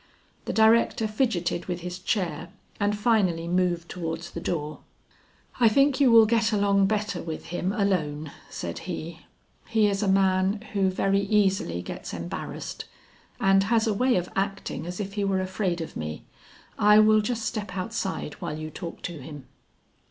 [0.45, 4.79] The director fidgeted with his chair and finally moved towards the door.
[5.59, 9.27] "I think you will get along better with him alone," said he.
[9.67, 12.85] "He is a man who very easily gets embarrassed,
[13.39, 16.25] and has a way of acting as if he were afraid of me.
[16.79, 19.45] I will just step outside while you talk to him."